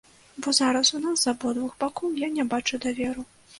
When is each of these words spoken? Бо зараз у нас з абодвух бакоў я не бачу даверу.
Бо 0.37 0.53
зараз 0.59 0.91
у 0.95 1.01
нас 1.03 1.19
з 1.27 1.29
абодвух 1.33 1.77
бакоў 1.85 2.17
я 2.25 2.33
не 2.41 2.49
бачу 2.57 2.83
даверу. 2.89 3.31